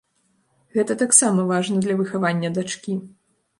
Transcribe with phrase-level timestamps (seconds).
[0.77, 2.99] Гэта таксама важна для выхавання дачкі.